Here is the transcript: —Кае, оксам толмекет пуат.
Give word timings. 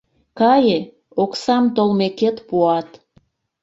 —Кае, 0.39 0.77
оксам 1.23 1.65
толмекет 1.75 2.37
пуат. 2.47 2.89